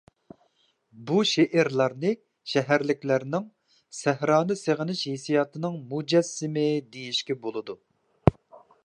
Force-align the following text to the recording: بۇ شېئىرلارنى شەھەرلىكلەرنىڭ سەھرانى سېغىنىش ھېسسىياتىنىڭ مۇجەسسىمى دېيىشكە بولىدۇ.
بۇ 1.09 1.17
شېئىرلارنى 1.31 2.13
شەھەرلىكلەرنىڭ 2.53 3.45
سەھرانى 3.99 4.57
سېغىنىش 4.63 5.05
ھېسسىياتىنىڭ 5.11 5.79
مۇجەسسىمى 5.93 6.67
دېيىشكە 6.97 7.41
بولىدۇ. 7.45 7.81